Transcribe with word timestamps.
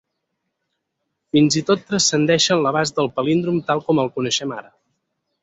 Fins 1.37 1.57
i 1.61 1.63
tot 1.67 1.83
transcendeixen 1.91 2.63
l'abast 2.65 2.97
del 3.01 3.11
palíndrom 3.19 3.61
tal 3.69 3.85
com 3.91 4.03
el 4.07 4.11
coneixem 4.19 4.57
ara. 4.59 4.75